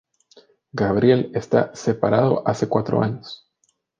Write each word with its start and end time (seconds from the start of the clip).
Gabriel 0.73 1.31
está 1.35 1.75
separado 1.75 2.41
hace 2.47 2.67
cuatro 2.67 3.03
años. 3.03 3.47